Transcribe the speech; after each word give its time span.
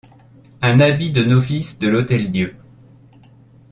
Un 0.63 0.79
habit 0.79 1.11
de 1.11 1.23
novice 1.23 1.77
de 1.77 1.87
l’Hôtel-Dieu. 1.87 2.55